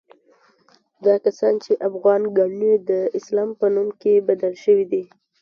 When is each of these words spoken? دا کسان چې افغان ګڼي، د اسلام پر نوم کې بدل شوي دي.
دا 1.05 1.15
کسان 1.25 1.53
چې 1.63 1.71
افغان 1.87 2.21
ګڼي، 2.37 2.73
د 2.89 2.91
اسلام 3.17 3.49
پر 3.59 3.69
نوم 3.75 3.89
کې 4.01 4.13
بدل 4.29 4.53
شوي 4.63 4.85
دي. 4.91 5.03